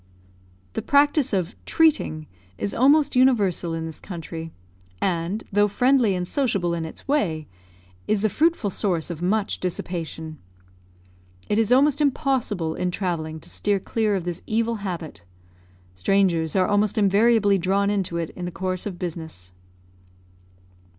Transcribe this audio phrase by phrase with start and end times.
[0.73, 2.25] The practice of "treating"
[2.57, 4.51] is almost universal in this country,
[4.99, 7.45] and, though friendly and sociable in its way,
[8.07, 10.39] is the fruitful source of much dissipation.
[11.49, 15.23] It is almost impossible, in travelling, to steer clear of this evil habit.
[15.93, 19.51] Strangers are almost invariably drawn into it in the course of business.